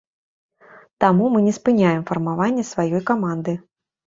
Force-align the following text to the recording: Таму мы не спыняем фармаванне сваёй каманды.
Таму 1.05 1.27
мы 1.33 1.41
не 1.49 1.53
спыняем 1.57 2.01
фармаванне 2.09 2.67
сваёй 2.71 3.03
каманды. 3.13 3.57